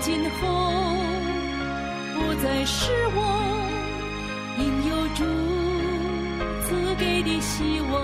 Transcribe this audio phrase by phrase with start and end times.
[0.00, 0.46] 今后
[2.14, 3.20] 不再是我
[4.58, 5.24] 应有主
[6.64, 7.98] 赐给的希望。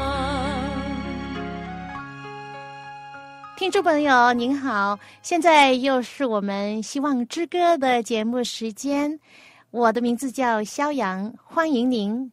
[3.56, 9.18] 听众朋友您好，现在又是我们希望之歌的节目时间，
[9.70, 12.32] 我的名字叫肖阳，欢迎您。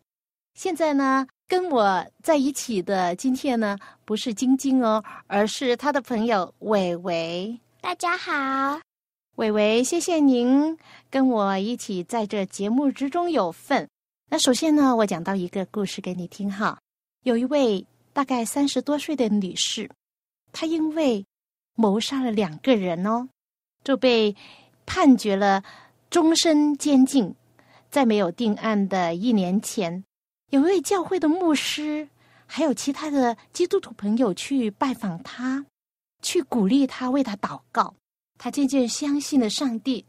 [0.55, 1.27] 现在呢？
[1.48, 7.59] 跟我在一起的今天呢，不是晶晶哦，而是他的朋友伟伟。
[7.81, 8.79] 大家好，
[9.37, 10.77] 伟伟，谢谢您
[11.10, 13.87] 跟我一起在这节目之中有份。
[14.29, 16.77] 那首先呢，我讲到一个故事给你听哈。
[17.24, 19.90] 有一位大概三十多岁的女士，
[20.52, 21.26] 她因为
[21.76, 23.29] 谋杀了两个人哦，
[23.84, 24.35] 就被
[24.85, 25.63] 判决了
[26.09, 27.34] 终身监禁。
[27.90, 30.04] 在没有定案的一年前。
[30.49, 32.07] 有一位教会的牧师，
[32.46, 35.65] 还有其他的基督徒朋友去拜访他，
[36.21, 37.93] 去鼓励他，为他祷告。
[38.43, 40.03] 他渐渐相信了上帝，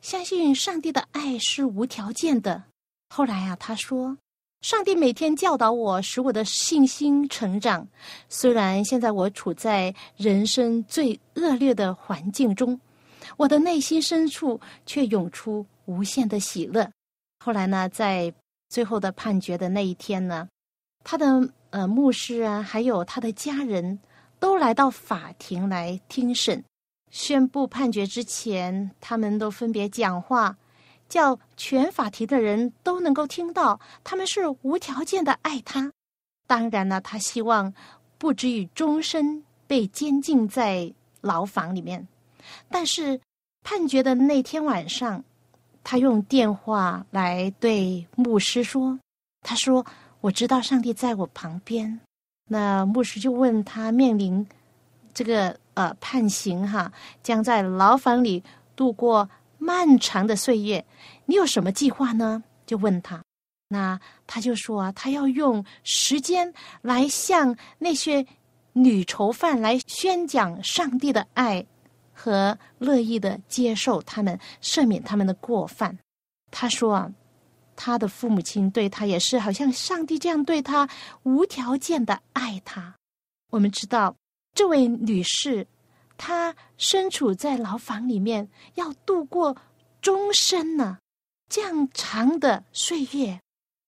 [0.00, 2.64] 相信上帝的爱是无条件的。
[3.10, 4.16] 后来啊，他说
[4.62, 7.86] ：“上帝每天教导我，使我的信心成长。
[8.30, 12.80] 虽然现在我处在人生最恶劣的环境中，
[13.36, 16.90] 我的内心深处却涌出无限的喜乐。”
[17.44, 18.32] 后来呢，在。
[18.70, 20.48] 最后的判决的那一天呢，
[21.04, 21.26] 他的
[21.70, 24.00] 呃牧师啊，还有他的家人
[24.40, 26.64] 都来到法庭来听审，
[27.14, 30.56] 宣布判决之前，他们都分别讲话，
[31.08, 35.92] 叫全法庭的人都能够听到，他们是无条件的爱他。
[36.48, 37.72] 当然呢，他希望
[38.18, 42.08] 不至于终身被监禁在牢房里面。
[42.68, 43.20] 但是
[43.62, 45.22] 判决的那天晚上。
[45.86, 48.98] 他用电话来对牧师说
[49.44, 49.84] ：“他说
[50.22, 52.00] 我知道上帝在我旁边。”
[52.48, 54.46] 那牧师就问他：“面临
[55.12, 56.92] 这个呃判刑哈，
[57.22, 58.42] 将在牢房里
[58.74, 60.84] 度过漫长的岁月，
[61.26, 63.22] 你有什么计划呢？”就问他。
[63.68, 66.52] 那他就说啊：“他要用时间
[66.82, 68.24] 来向那些
[68.72, 71.64] 女囚犯来宣讲上帝的爱。”
[72.16, 75.98] 和乐意的接受他们赦免他们的过犯。
[76.52, 77.10] 他说啊，
[77.74, 80.88] 他的父母亲对他也是好像上帝这样对他
[81.24, 82.94] 无条件的爱他。
[83.50, 84.14] 我们知道
[84.54, 85.66] 这位女士，
[86.16, 89.56] 她身处在牢房里面，要度过
[90.00, 90.98] 终身呢，
[91.48, 93.40] 这样长的岁月，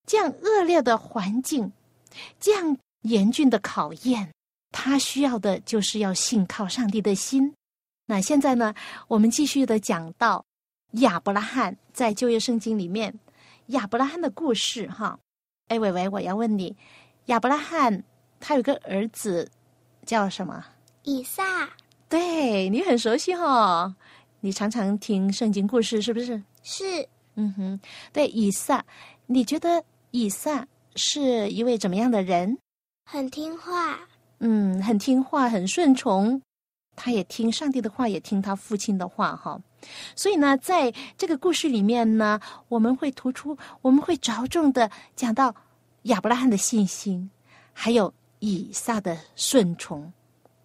[0.05, 1.71] 这样恶劣的环境，
[2.39, 4.33] 这样严峻的考验，
[4.71, 7.53] 她需要的就是要信靠上帝的心。
[8.05, 8.73] 那现在呢？
[9.07, 10.45] 我们继续的讲到
[10.91, 13.19] 亚伯拉罕在旧约圣经里面
[13.67, 15.19] 亚伯拉罕的故事哈。
[15.67, 16.75] 哎，伟伟，我要问你，
[17.25, 18.03] 亚伯拉罕
[18.39, 19.51] 他有个儿子
[20.07, 20.65] 叫什么？
[21.03, 21.69] 以撒。
[22.09, 23.93] 对你很熟悉哈，
[24.39, 26.41] 你常常听圣经故事是不是？
[26.63, 27.07] 是。
[27.35, 27.79] 嗯哼，
[28.13, 28.83] 对以撒，
[29.27, 32.57] 你觉得以撒是一位怎么样的人？
[33.05, 33.99] 很听话。
[34.39, 36.41] 嗯，很听话，很顺从。
[36.95, 39.61] 他也听上帝的话，也听他父亲的话，哈。
[40.15, 42.39] 所以呢，在这个故事里面呢，
[42.69, 45.53] 我们会突出，我们会着重的讲到
[46.03, 47.29] 亚伯拉罕的信心，
[47.73, 50.11] 还有以撒的顺从。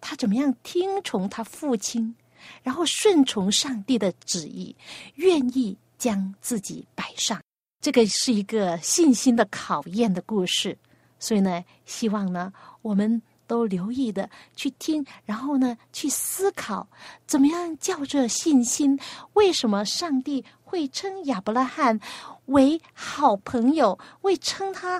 [0.01, 2.15] 他怎么样听从他父亲，
[2.61, 4.75] 然后顺从上帝的旨意，
[5.15, 7.41] 愿意将自己摆上。
[7.81, 10.77] 这个是一个信心的考验的故事。
[11.19, 12.51] 所以呢，希望呢，
[12.81, 13.21] 我们。
[13.45, 16.87] 都留意的去听，然后呢，去思考
[17.27, 18.97] 怎么样叫这信心？
[19.33, 21.99] 为什么上帝会称亚伯拉罕
[22.45, 24.99] 为好朋友，为称他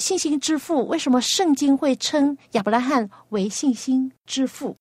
[0.00, 0.84] 信心之父？
[0.88, 4.74] 为什么圣经会称亚伯拉罕为信心之父？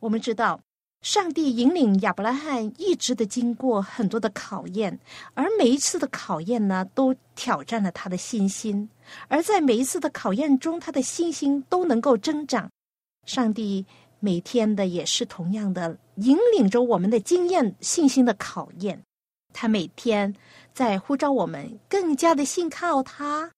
[0.00, 0.60] 我们知道。
[1.00, 4.98] 上帝引领亚伯拉罕一直的经过很多的考验，
[5.34, 8.88] 而每一次的考验呢，都挑战了他的信心。
[9.28, 12.70] 而在每一次的考验中，他的信心都能够增长。
[13.26, 13.84] 上帝
[14.18, 18.98] 每天的也是同样的引领着我们的经验信心的考验。
[19.52, 20.34] 他每天
[20.72, 23.50] 在呼召我们更加的信靠他。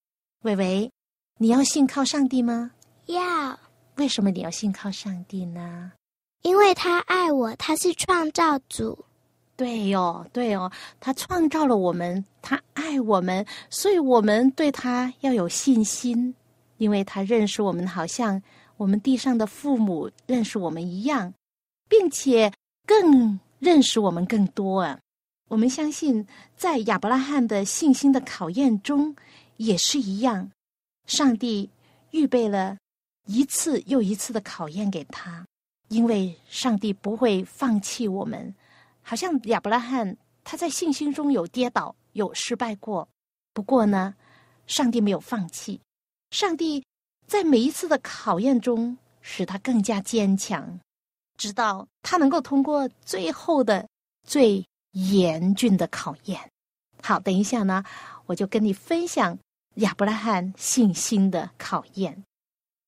[0.43, 0.91] 伟伟，
[1.39, 2.71] 你要信靠上帝吗？
[3.05, 3.59] 要。
[3.97, 5.91] 为什么你要信靠上帝呢？
[6.41, 9.05] 因为他爱我，他是创造主。
[9.55, 16.33] 对哦，对哦，他创造了我们，他爱我们，所以我们对他要有信心，
[16.77, 18.41] 因为他认识我们，好像
[18.77, 21.33] 我们地上的父母认识我们一样，
[21.87, 22.51] 并且
[22.85, 24.99] 更认识我们更多啊。
[25.49, 29.15] 我们相信，在亚伯拉罕的信心的考验中，
[29.57, 30.51] 也是一样，
[31.07, 31.69] 上帝
[32.11, 32.77] 预备了
[33.25, 35.45] 一次又一次的考验给他，
[35.87, 38.53] 因为上帝不会放弃我们。
[39.01, 43.07] 好像亚伯拉罕他在信心中有跌倒，有失败过，
[43.53, 44.13] 不过呢，
[44.65, 45.79] 上帝没有放弃。
[46.31, 46.83] 上帝
[47.25, 50.79] 在每一次的考验中使他更加坚强，
[51.37, 53.87] 直到他能够通过最后的
[54.25, 56.51] 最严峻的考验。
[57.01, 57.83] 好，等一下呢，
[58.25, 59.37] 我就跟你分享
[59.77, 62.23] 亚伯拉罕信心的考验。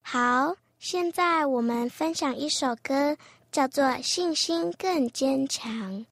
[0.03, 3.17] 好，现在我们分享一首歌。
[3.51, 6.05] 叫做信心更坚强。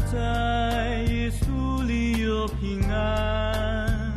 [0.00, 4.12] 在耶稣里有平安。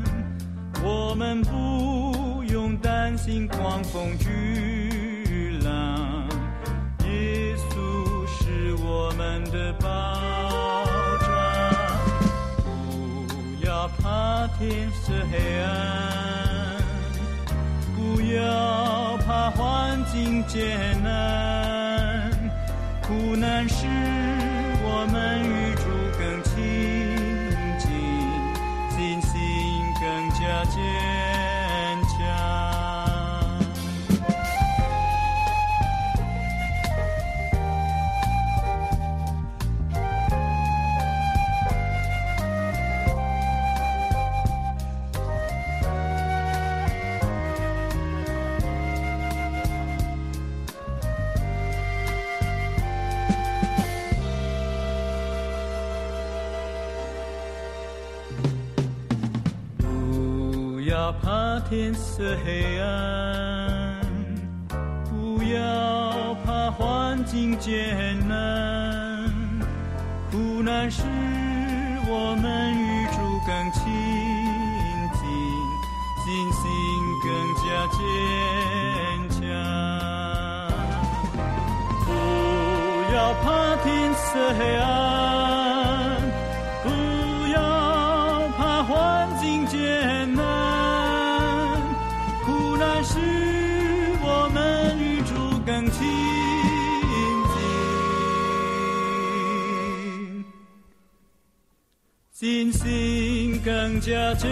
[0.84, 6.28] 我们不用担心狂风巨浪，
[7.06, 10.16] 耶稣是我们的保
[11.22, 11.28] 障。
[12.58, 16.78] 不要怕天色黑暗，
[17.96, 22.32] 不要怕环境艰难，
[23.02, 23.68] 苦难
[30.76, 31.03] 更
[61.76, 64.00] 天色黑暗，
[65.10, 69.28] 不要怕环境艰难，
[70.30, 71.02] 苦难时
[72.08, 73.18] 我们与主
[73.48, 73.82] 更亲
[75.16, 75.26] 近，
[76.24, 76.62] 信心
[77.24, 77.28] 更
[77.58, 77.98] 加坚
[79.32, 79.42] 强。
[82.06, 82.08] 不
[83.16, 84.22] 要怕天色
[84.60, 84.86] 黑暗，
[102.74, 104.50] 心更加坚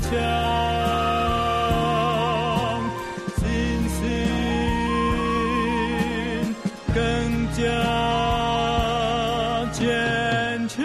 [0.00, 0.10] 强。
[3.36, 3.46] 信
[3.88, 4.02] 心
[6.92, 6.98] 更
[7.52, 7.62] 加
[9.72, 10.84] 坚强。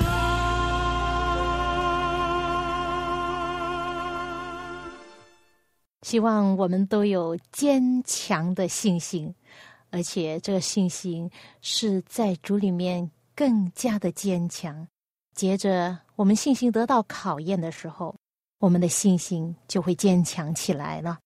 [6.04, 9.36] 希望我们都有坚强的信心，
[9.92, 11.30] 而且这个信心
[11.62, 14.88] 是在主里面更加的坚强。
[15.40, 18.14] 接着，我们信心得到考验的时候，
[18.58, 21.18] 我们的信心就会坚强起来了。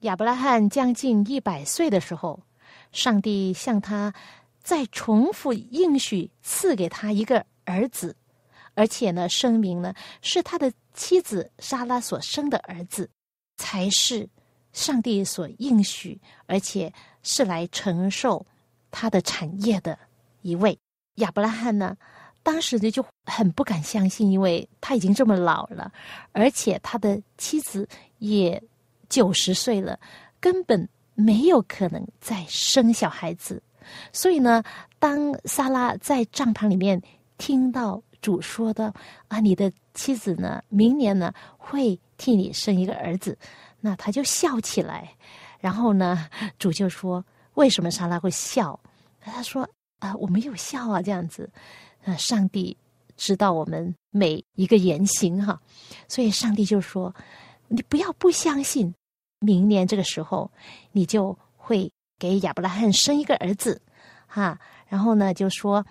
[0.00, 2.42] 亚伯拉罕将近一百岁的时候，
[2.90, 4.12] 上帝向他
[4.60, 8.16] 再重复应许，赐给他一个儿子，
[8.74, 13.08] 而且呢，声明呢是他的妻子莎拉所生的儿子。
[13.56, 14.28] 才是
[14.72, 18.44] 上帝所应许，而且是来承受
[18.90, 19.96] 他的产业的
[20.42, 20.76] 一位
[21.18, 21.96] 亚伯拉罕呢。
[22.50, 25.92] 当时呢就很不敢相信，因为他已经这么老了，
[26.32, 27.88] 而且他的妻子
[28.18, 28.60] 也
[29.08, 29.96] 九十岁了，
[30.40, 33.62] 根本没有可能再生小孩子。
[34.12, 34.64] 所以呢，
[34.98, 37.00] 当萨拉在帐篷里面
[37.38, 38.92] 听到主说的
[39.28, 41.98] 啊，你的妻子呢，明年呢会。
[42.20, 43.34] 替你生一个儿子，
[43.80, 45.10] 那他就笑起来。
[45.58, 46.28] 然后呢，
[46.58, 47.24] 主就说
[47.56, 48.78] ：“为什么莎拉会笑？”
[49.24, 49.66] 他说
[50.00, 51.50] ：“啊，我没有笑啊，这样子。
[52.04, 52.76] 呃，上帝
[53.16, 55.60] 知道我们每一个言行哈，
[56.08, 57.14] 所以上帝就说：
[57.68, 58.94] 你不要不相信，
[59.38, 60.50] 明年这个时候
[60.92, 63.80] 你就会给亚伯拉罕生一个儿子
[64.26, 64.58] 哈。
[64.88, 65.84] 然后呢，就说：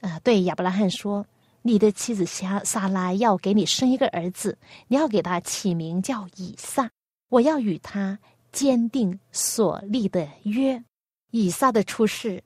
[0.00, 1.24] 呃，对亚伯拉罕说，
[1.62, 6.90] 你的妻子夏莎拉要给你生一个儿子，你要给他起名叫以撒。
[7.28, 8.18] 我要与他
[8.50, 10.82] 坚定所立的约。
[11.30, 12.42] 以撒的出世，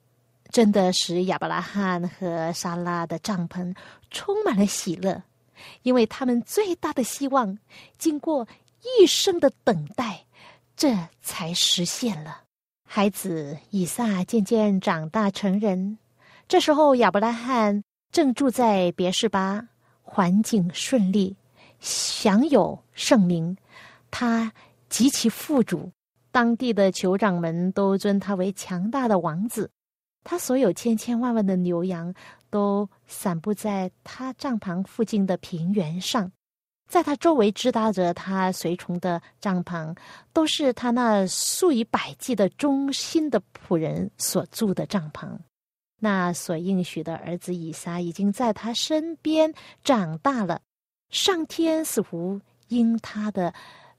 [0.50, 3.74] 真的使亚伯拉罕和莎拉的帐篷
[4.10, 5.22] 充满了喜乐，
[5.82, 7.58] 因为他们最大的希望，
[7.98, 8.46] 经过
[8.82, 10.24] 一生的等待，
[10.76, 12.42] 这才实现了。
[12.88, 15.98] 孩子以撒渐渐长大成人，
[16.46, 19.68] 这时候亚伯拉罕正住在别是巴，
[20.02, 21.36] 环境顺利，
[21.80, 23.56] 享有盛名，
[24.10, 24.52] 他
[24.88, 25.90] 极其富足。
[26.30, 29.70] 当地的酋长们都尊他为强大的王子，
[30.28, 32.12] 他所有千千万万的牛羊
[32.50, 36.32] 都散布在他帐篷附近的平原上，
[36.88, 39.96] 在他周围支搭着他随从的帐篷，
[40.32, 45.38] 都是他那数以百计的忠心的仆人所住的帐篷。
[46.00, 49.54] 那所应许的儿子以撒已经在他身边
[49.84, 50.60] 长大了，
[51.08, 53.54] 上天似乎因他的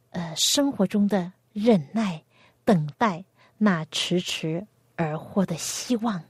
[0.10, 2.22] 呃生活中的忍耐。
[2.66, 3.24] 等待
[3.58, 4.68] 那迟迟
[4.98, 6.22] 而获的希望，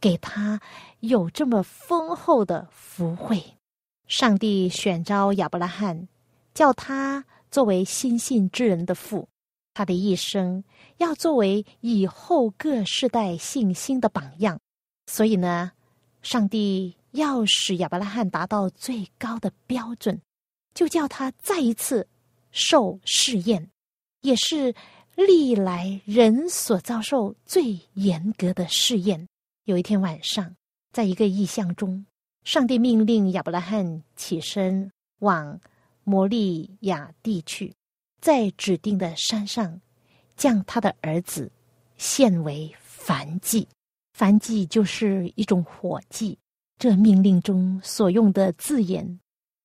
[0.00, 0.60] 给他
[0.98, 3.40] 有这么丰厚的福惠。
[4.08, 6.08] 上帝选召亚伯拉罕，
[6.52, 9.28] 叫他作为心信之人的父，
[9.72, 10.64] 他的一生
[10.96, 14.58] 要作为以后各世代信心的榜样。
[15.06, 15.70] 所以呢，
[16.22, 20.20] 上帝要使亚伯拉罕达到最高的标准，
[20.74, 22.08] 就叫他再一次
[22.50, 23.70] 受试验，
[24.22, 24.74] 也是。
[25.16, 29.26] 历来人所遭受最严格的试验。
[29.64, 30.54] 有一天晚上，
[30.92, 32.04] 在一个异象中，
[32.44, 35.60] 上帝命令亚伯拉罕起身往
[36.04, 37.74] 摩利亚地去，
[38.20, 39.80] 在指定的山上，
[40.36, 41.50] 将他的儿子
[41.98, 42.74] 献为
[43.04, 43.68] 燔祭。
[44.16, 46.38] 燔祭就是一种火祭。
[46.78, 49.20] 这命令中所用的字眼，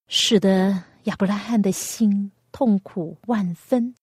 [0.09, 3.95] 使得亚伯拉罕的心痛苦万分。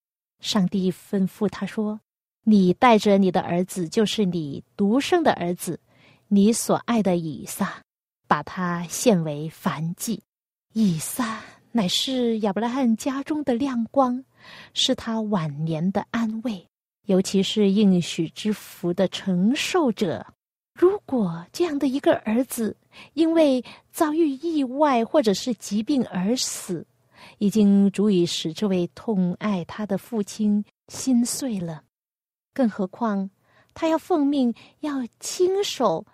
[0.43, 2.01] 上帝吩咐他说
[2.43, 5.79] ：“你带着你的儿子，就是你独生的儿子，
[6.27, 7.81] 你所爱的以撒，
[8.27, 10.21] 把他献为燔祭。
[10.73, 11.39] 以撒
[11.71, 14.21] 乃是亚伯拉罕家中的亮光，
[14.73, 16.67] 是他晚年的安慰，
[17.05, 20.27] 尤其是应许之福的承受者。
[20.77, 22.75] 如果这样的一个儿子
[23.13, 26.85] 因为遭遇意外或者是疾病而死，”
[27.37, 31.83] 已经足以使这位痛爱他的父亲心碎了，
[32.53, 33.29] 更何况
[33.73, 36.05] 他要奉命要亲手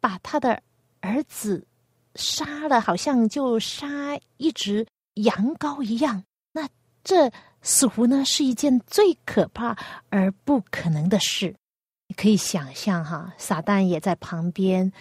[0.00, 0.62] 把他的
[1.00, 1.66] 儿子
[2.14, 6.24] 杀了，好像就杀一只羊羔一样。
[6.52, 6.68] 那
[7.02, 7.30] 这
[7.62, 9.76] 似乎呢是一件最可怕
[10.10, 11.54] 而不可能的事。
[12.08, 14.92] 你可以想象哈，撒旦也在旁边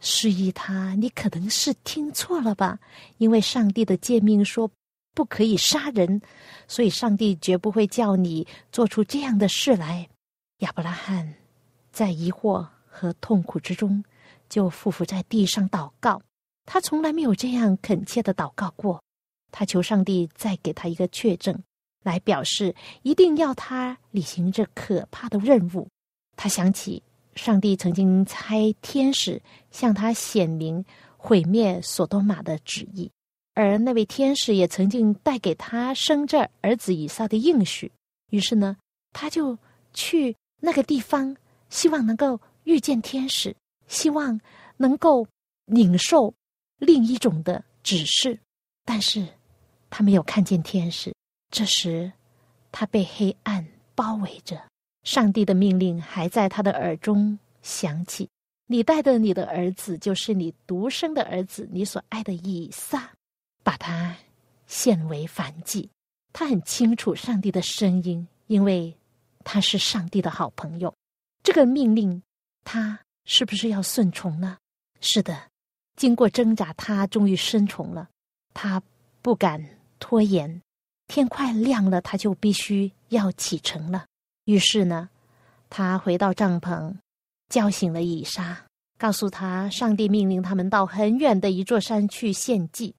[0.00, 2.78] 示意他：你可能是听错了吧？
[3.18, 4.70] 因为上帝的诫命说。
[5.14, 6.20] 不可以杀人，
[6.66, 10.08] 所以上帝绝不会叫你做出这样的事来。
[10.58, 11.34] 亚伯拉罕
[11.92, 14.04] 在疑惑和痛苦之中，
[14.48, 16.20] 就匍匐在地上祷告。
[16.66, 19.02] 他从来没有这样恳切的祷告过。
[19.50, 21.58] 他求上帝再给他一个确证，
[22.04, 25.88] 来表示一定要他履行这可怕的任务。
[26.36, 27.02] 他想起
[27.34, 30.84] 上帝曾经差天使向他显明
[31.16, 33.10] 毁灭索多玛的旨意。
[33.58, 37.90] 而那位天使也曾经带给他生这儿子以撒的应许，
[38.30, 38.76] 于是呢，
[39.12, 39.58] 他就
[39.92, 41.36] 去那个地方，
[41.68, 43.56] 希望能够遇见天使，
[43.88, 44.40] 希望
[44.76, 45.26] 能够
[45.64, 46.32] 领受
[46.76, 48.38] 另一种的指示。
[48.84, 49.26] 但是
[49.90, 51.12] 他没有看见天使。
[51.50, 52.12] 这时，
[52.70, 54.62] 他被黑暗包围着，
[55.02, 58.28] 上帝的命令还在他的耳中响起
[58.70, 63.10] ：“你带的你的儿子，就是你独生的儿子，你所爱的以撒。”
[63.62, 64.16] 把他
[64.66, 65.90] 献为凡祭，
[66.32, 68.96] 他很清楚上帝的声音，因为
[69.44, 70.94] 他是上帝的好朋友。
[71.42, 72.22] 这个命令，
[72.64, 74.58] 他是不是要顺从呢？
[75.00, 75.50] 是的，
[75.96, 78.08] 经过挣扎，他终于顺从了。
[78.52, 78.82] 他
[79.22, 79.64] 不敢
[79.98, 80.60] 拖延，
[81.06, 84.06] 天快亮了，他就必须要启程了。
[84.44, 85.08] 于是呢，
[85.70, 86.94] 他回到帐篷，
[87.48, 88.66] 叫醒了以撒，
[88.98, 92.94] 告诉他，上帝命令他们到很远的一座山去献祭。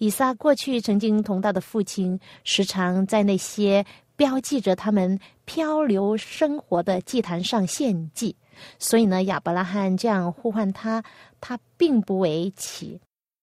[0.00, 3.84] 以撒过去曾经同道的父亲时常在那些
[4.16, 8.34] 标记着他们漂流生活的祭坛上献祭，
[8.78, 11.04] 所以呢，亚伯拉罕这样呼唤他，
[11.38, 12.98] 他并不为奇。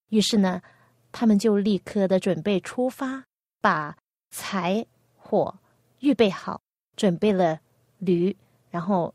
[0.10, 0.60] 于是呢，
[1.12, 3.24] 他们就立刻的准备出发，
[3.62, 3.96] 把
[4.32, 4.84] 柴
[5.16, 5.54] 火
[6.00, 6.60] 预备好，
[6.96, 7.60] 准备了
[8.00, 8.36] 驴，
[8.72, 9.14] 然后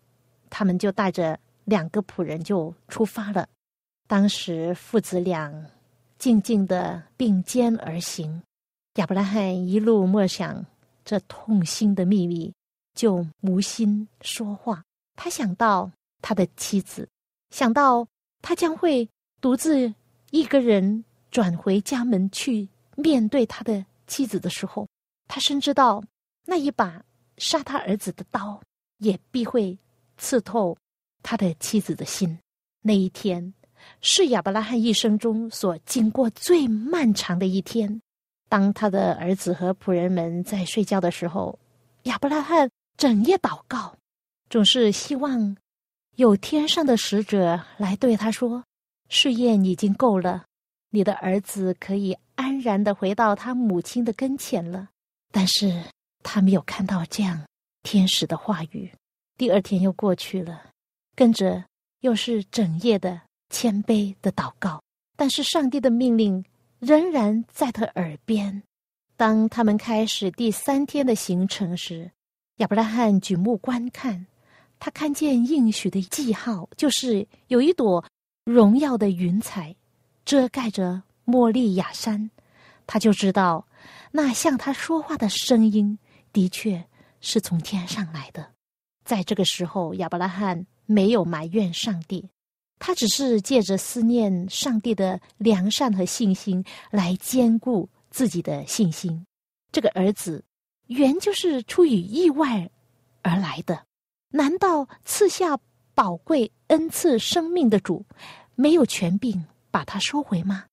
[0.49, 3.49] 他们就带着两个仆人就出发了。
[4.07, 5.53] 当时父子俩。
[6.23, 8.41] 静静的并肩而行。
[8.95, 10.65] 亚伯拉罕一路默想
[11.05, 12.55] 这痛心的秘密，
[12.95, 14.85] 就无心说话。
[15.17, 17.09] 他想到他的妻子，
[17.51, 18.07] 想到
[18.41, 19.09] 他将会
[19.41, 19.93] 独自
[20.31, 24.87] 一个人转回家门去面对他的妻子的时候，
[25.27, 26.05] 他深知道
[26.47, 27.05] 那一把
[27.37, 28.63] 杀他儿子的刀
[28.99, 29.77] 也必会
[30.19, 30.79] 刺透
[31.21, 32.39] 他的妻子的心。
[32.81, 33.53] 那一天
[34.01, 38.01] 是亚伯拉罕一生中所经过最漫长的一天。
[38.49, 41.59] 当他的儿子和仆人们在睡觉的时候，
[42.05, 43.97] 亚伯拉罕整夜祷告，
[44.51, 45.57] 总是希望
[46.17, 48.65] 有天上的使者来对他说
[49.09, 50.45] ：“试验已经够了，
[50.91, 54.91] 你的儿子可以安然的回到他母亲的跟前了。”
[55.33, 55.83] 但是
[56.23, 57.41] 他没有看到这样
[57.83, 58.93] 天使的话语。
[59.39, 60.67] 第二天又过去了，
[61.17, 61.65] 跟着
[62.01, 63.19] 又是整夜的
[63.53, 64.83] 谦卑的祷告，
[65.15, 66.45] 但是上帝的命令。
[66.85, 68.61] 仍然在他耳边。
[69.17, 72.11] 当他们开始第三天的行程时，
[72.57, 74.27] 亚伯拉罕举目观看，
[74.81, 78.05] 他看见应许的记号，就是有一朵
[78.45, 79.77] 荣耀的云彩
[80.25, 82.33] 遮盖着莫利亚山，
[82.85, 83.65] 他就知道
[84.11, 85.97] 那向他说话的声音
[86.33, 86.85] 的确
[87.21, 88.51] 是从天上来的。
[89.05, 92.29] 在这个时候，亚伯拉罕没有埋怨上帝。
[92.85, 99.25] 他只是借着思念上帝的良善和信心来兼顾自己的信心。
[99.71, 100.45] 这个儿子
[100.89, 102.69] 原就是出于意外
[103.23, 103.87] 而来的，
[104.31, 105.57] 难道赐下
[105.95, 108.05] 宝贵恩赐生命的主
[108.57, 110.65] 没有权柄把他收回吗？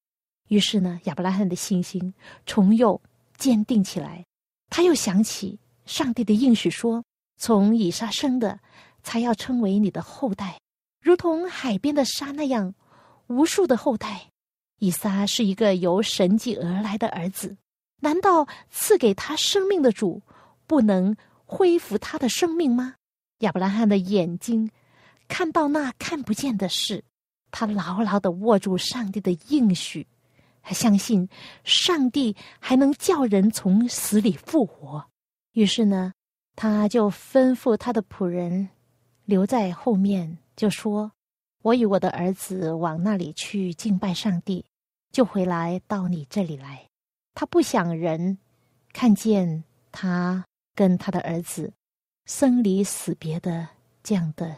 [0.48, 2.12] 于是呢，亚伯拉罕的信心
[2.44, 3.00] 重又
[3.38, 4.26] 坚定起来。
[4.72, 7.04] 他又想起上帝的应许说
[7.38, 8.60] ：“从以撒生的，
[9.04, 10.58] 才要称为你的后代。”
[11.02, 12.74] 如同海边的沙那样，
[13.28, 14.28] 无数的后代。
[14.80, 17.58] 以撒是一个由神迹而来的儿子，
[18.00, 20.22] 难道赐给他生命的主
[20.66, 22.96] 不能恢复他的生命吗？
[23.40, 24.70] 亚伯拉罕的眼睛
[25.28, 27.04] 看到那看不见的事，
[27.52, 30.08] 他牢牢的握住上帝的应许，
[30.62, 31.28] 他相信
[31.66, 35.06] 上帝还能叫人从死里复活。
[35.52, 36.14] 于是呢，
[36.56, 38.70] 他就吩咐他的仆人
[39.30, 40.38] 留在后面。
[40.60, 41.10] 就说
[41.64, 44.66] ：“我与我的儿子往那里去敬拜上帝，
[45.10, 46.86] 就回来到你这里来。
[47.34, 48.38] 他不想人
[48.92, 50.44] 看见他
[50.76, 51.72] 跟他的儿子
[52.26, 53.70] 生离死别的
[54.04, 54.54] 这样的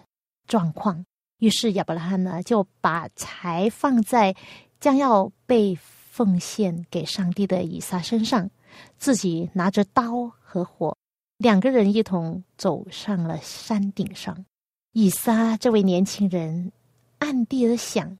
[0.48, 1.06] 状况。
[1.38, 4.36] 于是亚伯拉罕呢，就把财放在
[4.80, 8.50] 将要被奉献给上帝的以撒身上，
[8.98, 10.98] 自己拿着刀和火，
[11.38, 14.46] 两个人一同走上了山顶上。”
[14.94, 16.72] 以撒这位年轻人
[17.20, 18.18] 暗地的想：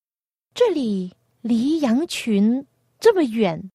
[0.54, 2.66] 这里离羊群
[3.00, 3.72] 这么远，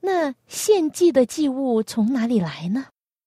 [0.00, 2.86] 那献祭的祭物从哪里来呢？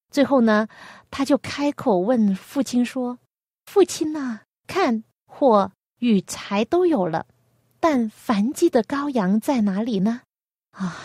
[0.09, 0.67] 最后呢，
[1.09, 3.17] 他就开口问父亲说
[3.65, 7.25] ：“父亲呐，看火与柴都有了，
[7.79, 10.21] 但燔祭的羔羊在哪里呢？”
[10.71, 10.97] 啊，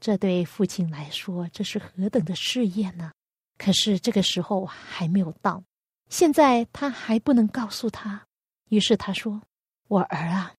[0.00, 3.12] 这对父亲来说，这是何等的试验呢？
[3.58, 5.62] 可是这个时候还没有到。
[6.10, 8.26] 现在他还不能告诉他，
[8.68, 9.40] 于是他说
[9.86, 10.52] ：“我儿啊，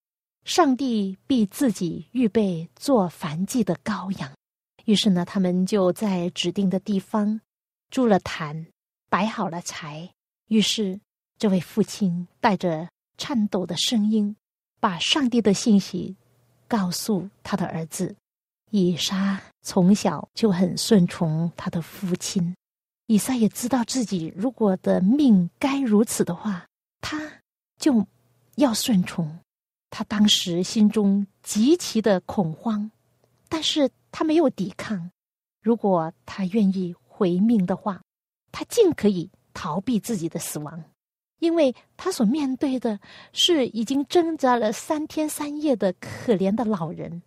[0.46, 4.32] 上帝必自己预备做燔祭的羔羊。”
[4.86, 7.40] 于是呢，他们就在指定的地方
[7.90, 8.66] 筑了坛，
[9.10, 10.10] 摆好了柴。
[10.48, 11.00] 于是
[11.38, 14.36] 这位父亲带着颤抖的声音，
[14.80, 16.16] 把上帝的信息
[16.68, 18.16] 告诉他的儿子。
[18.70, 22.56] 以撒从小就很顺从他的父亲。
[23.12, 26.66] 以撒也知道自己如果的命该如此的话，
[27.02, 27.20] 他
[27.78, 28.08] 就
[28.56, 29.38] 要顺从。
[29.90, 32.90] 他当时心中极其的恐慌，
[33.50, 35.12] 但是他没有抵抗。
[35.62, 38.02] 如果他愿意回命的话，
[38.50, 40.82] 他尽可以逃避自己的死亡，
[41.40, 42.98] 因为他所面对的
[43.34, 47.22] 是已经挣扎了三天三夜的可怜的老人，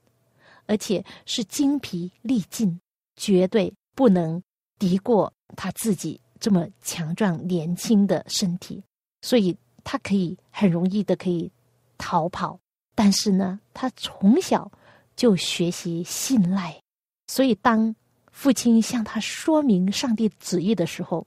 [0.65, 2.81] 而且是精疲力尽，
[3.17, 4.43] 绝对不能
[4.79, 5.34] 敌过。
[5.55, 8.83] 他自己这么强壮年轻的身体，
[9.23, 11.51] 所以他可以很容易的可以
[11.99, 12.59] 逃跑。
[12.95, 14.71] 但是呢，他从小
[15.17, 16.81] 就学习信赖，
[17.27, 17.95] 所以当
[18.31, 21.27] 父亲向他说明上帝旨意的时候，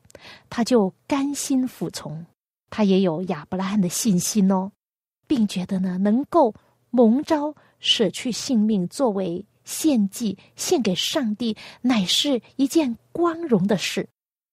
[0.49, 2.25] 他就甘心服从。
[2.69, 4.71] 他也有亚伯拉罕的信心哦，
[5.25, 6.53] 并觉得呢，能够
[6.89, 14.07] 蒙召舍去性命作为献祭献给上帝，乃是一件光荣的事。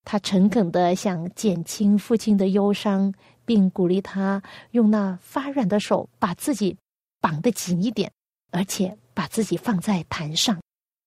[0.05, 3.13] 他诚恳的想减轻父亲的忧伤，
[3.45, 6.77] 并鼓励他用那发软的手把自己
[7.21, 8.13] 绑得紧一点，
[8.51, 10.61] 而且把自己放在坛上。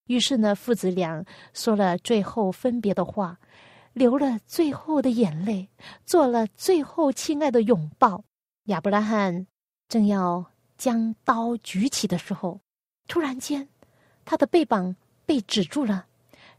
[0.07, 3.37] 于是呢，父子俩说了最后分别的话，
[3.93, 5.69] 流了最后的眼泪，
[6.05, 8.23] 做了最后亲爱的拥抱。
[8.65, 9.45] 亚伯拉罕
[9.87, 10.45] 正要
[10.77, 12.59] 将刀举起的时候，
[13.07, 13.67] 突然间，
[14.25, 16.05] 他的背膀被止住了。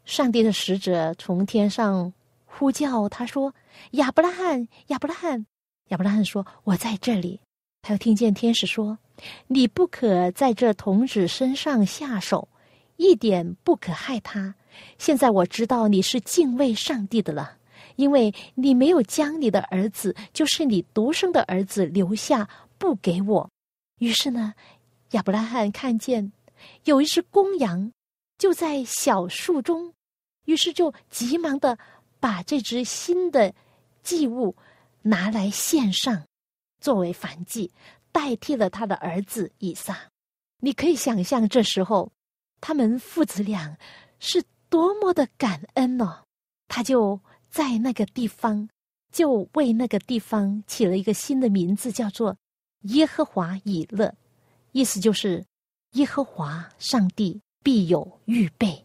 [0.04, 2.12] 上帝的使者从天上
[2.58, 3.54] 呼叫他说
[3.92, 5.46] ：“亚伯拉罕，亚伯拉罕！”
[5.88, 7.40] 亚伯拉罕说：“我在这里。”
[7.80, 8.98] 他又听见天使说
[9.46, 12.48] ：“你不可在这童子身上下手，
[12.96, 14.54] 一点不可害他。
[14.98, 17.56] 现在我知道你是敬畏上帝的了，
[17.96, 23.48] 因为你没有将你的儿子，就是你独生的儿子留下，不给我。”
[24.00, 24.54] 于是呢，
[25.12, 26.32] 亚伯拉罕看见
[26.84, 27.92] 有一只公羊
[28.36, 29.94] 就在小树中。
[30.44, 31.78] 于是就急忙的
[32.20, 33.54] 把这只新的
[34.02, 34.56] 祭物
[35.02, 36.24] 拿来献上，
[36.80, 37.72] 作为燔祭，
[38.12, 39.96] 代替了他的儿子以撒。
[40.60, 42.10] 你可以想象，这时候
[42.60, 43.78] 他们父子俩
[44.18, 46.24] 是多么的感恩呢？
[46.66, 48.68] 他就在那个地方，
[49.12, 52.36] 就为那个地方起了一个新的名字，叫做
[52.82, 54.14] 耶和华以勒，
[54.72, 55.44] 意思就是
[55.92, 58.84] 耶和华上帝必有预备。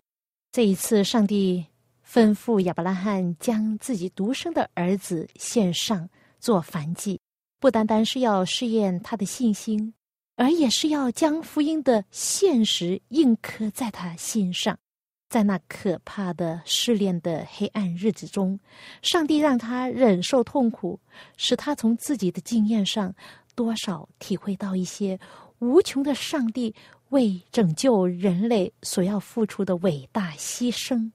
[0.52, 1.66] 这一次，上帝
[2.14, 6.08] 吩咐亚伯拉罕将自己独生的儿子献上
[6.40, 7.20] 做燔祭，
[7.60, 9.96] 不单单是要试验他的信心，
[10.36, 14.78] 而也是要将福音的现实印刻在他心上。
[15.28, 18.60] 在那可怕的试炼的黑暗日子中，
[19.02, 21.00] 上帝让他忍受痛苦，
[21.36, 23.12] 使他从自己的经验上
[23.56, 25.20] 多少体会到一些
[25.58, 26.76] 无穷的上帝。
[27.10, 31.12] 为拯救人类所要付出的伟大牺牲，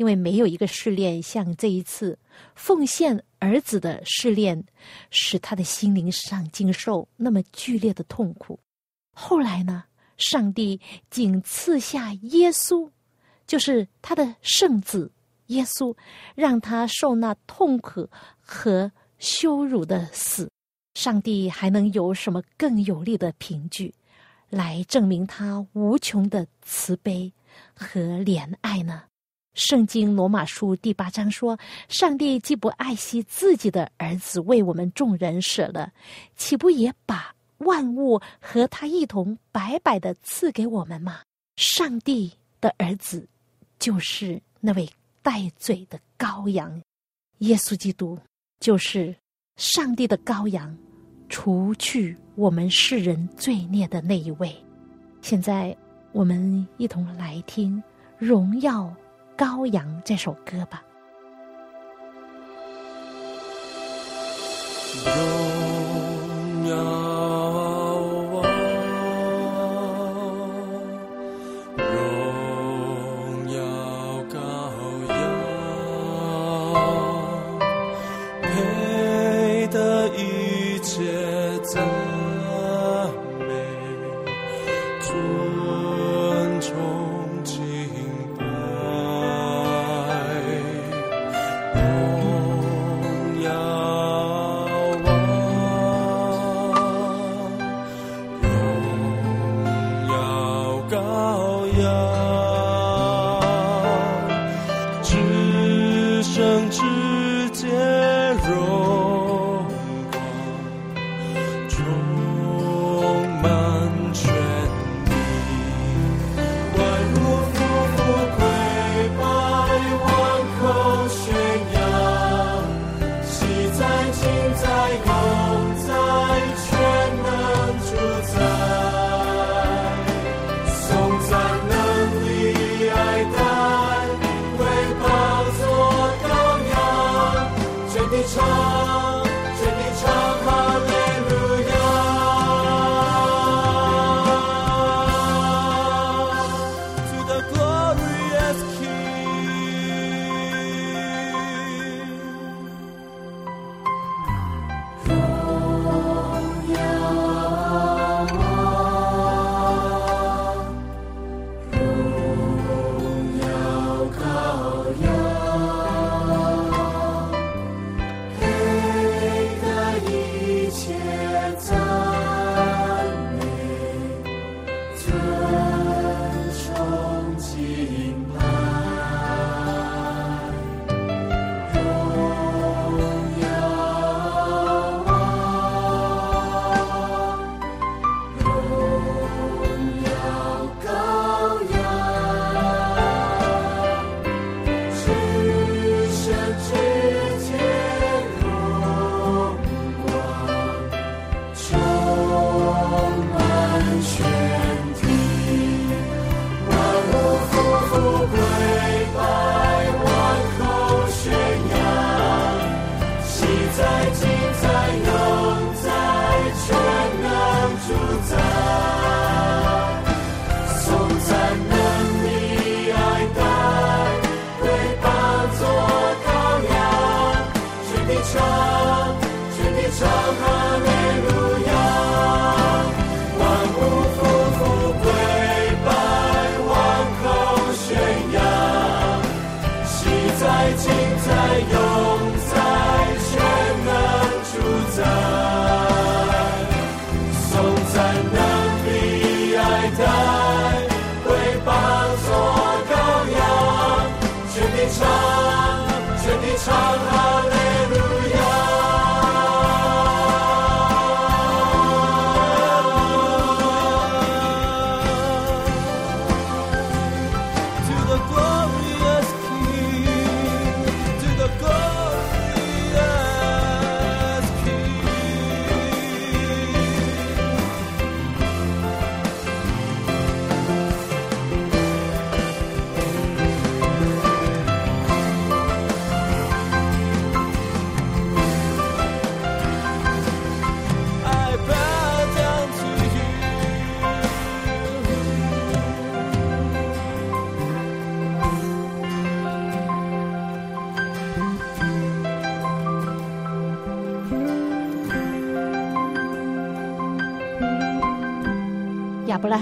[0.00, 2.18] 因为没有一个试炼像这一次
[2.54, 4.64] 奉献儿子的试炼，
[5.10, 8.58] 使他的心灵上经受那么剧烈的痛苦。
[9.12, 9.84] 后来呢，
[10.16, 12.88] 上帝仅赐下耶稣，
[13.46, 15.12] 就是他的圣子
[15.48, 15.94] 耶稣，
[16.34, 18.08] 让他受那痛苦
[18.40, 20.50] 和羞辱的死。
[20.94, 23.94] 上帝还能有什么更有力的凭据？
[24.48, 27.30] 来证明他无穷的慈悲
[27.74, 29.02] 和怜爱呢？
[29.60, 35.92] 圣经罗马书第八章说：“上帝既不爱惜自己的儿子为我们众人舍了，
[36.34, 41.20] 岂不也把万物和他一同白白的赐给我们吗？”
[41.60, 43.28] 上帝的儿子
[43.78, 44.88] 就是那位
[45.20, 46.80] 带嘴的羔羊，
[47.40, 48.18] 耶稣基督
[48.60, 49.14] 就是
[49.56, 50.74] 上帝的羔羊。
[51.28, 54.56] 除去我们世人罪孽的那一位，
[55.20, 55.76] 现在
[56.12, 57.76] 我们一同来听
[58.18, 58.90] 《荣耀
[59.40, 60.82] 羔羊》这首歌吧。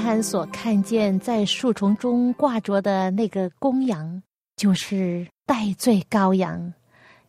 [0.08, 4.22] 罕所看见在树丛中挂着的那个公羊，
[4.56, 6.72] 就是代罪羔羊，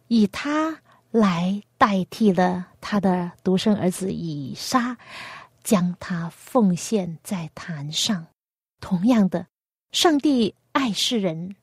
[0.07, 0.79] 以他
[1.11, 4.95] 来代替了他的独生儿子以撒，
[5.61, 8.25] 将他奉献在坛上。
[8.79, 9.45] 同样的，
[9.91, 11.53] 上帝爱世人，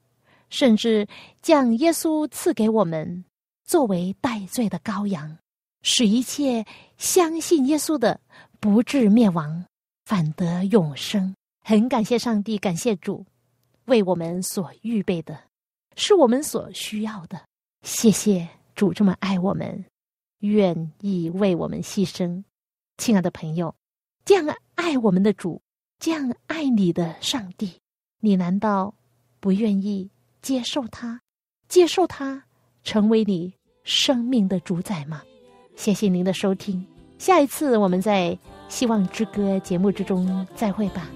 [0.51, 1.09] 甚至
[1.41, 3.25] 将耶稣赐给我们，
[3.65, 5.39] 作为代罪的羔羊，
[5.81, 6.63] 使一切
[6.99, 8.21] 相信耶稣的
[8.61, 9.65] 不至灭亡。
[10.07, 11.35] 反得永生。
[11.65, 13.27] 很感谢上帝，感谢主
[13.87, 15.37] 为我们所预备的，
[15.97, 17.45] 是我们所需要的。
[17.83, 19.85] 谢谢主这么爱我们，
[20.39, 22.45] 愿意为我们牺牲。
[22.99, 23.75] 亲爱的朋友，
[24.25, 25.61] 这样爱我们的主，
[25.99, 27.81] 这样爱你的上帝，
[28.21, 28.95] 你难道
[29.41, 30.09] 不愿意
[30.41, 31.21] 接受他，
[31.69, 32.45] 接受他
[32.85, 35.21] 成为你生命的主宰吗？
[35.75, 36.87] 谢谢您的收听，
[37.19, 38.39] 下一次我们再。
[38.69, 41.09] 希望之歌节目之中再会吧。